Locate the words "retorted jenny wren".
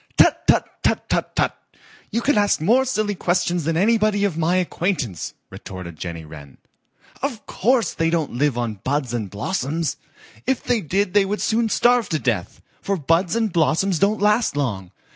5.51-6.57